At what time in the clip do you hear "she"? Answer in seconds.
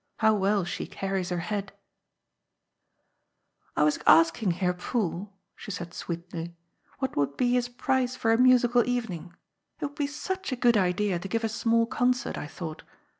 0.65-0.87, 5.55-5.69